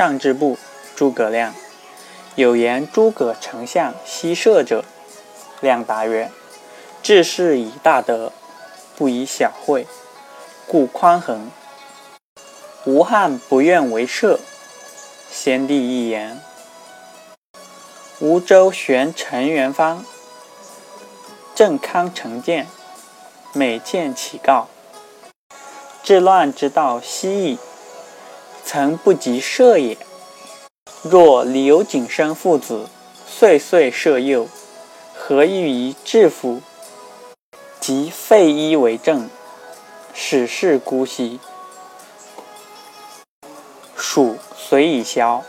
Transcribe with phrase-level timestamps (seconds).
[0.00, 0.56] 上之部，
[0.96, 1.54] 诸葛亮。
[2.34, 4.82] 有言诸葛丞相西射者，
[5.60, 6.30] 亮答曰
[7.04, 8.32] ：“治世以大德，
[8.96, 9.86] 不以小惠，
[10.66, 11.50] 故宽衡。
[12.86, 14.40] 吴汉不愿为射。”
[15.30, 16.40] 先帝一言。
[18.20, 20.06] 吴州玄陈元方，
[21.54, 22.66] 郑康成建，
[23.52, 24.68] 每见其告。
[26.02, 27.58] 治乱之道希矣，
[28.72, 29.98] 曾不及射也。
[31.02, 32.86] 若刘景升父子，
[33.26, 34.46] 岁岁射幼，
[35.12, 36.62] 何欲以治府？
[37.80, 39.28] 即废一为政，
[40.14, 41.40] 使事姑息。
[43.96, 45.42] 蜀虽已消。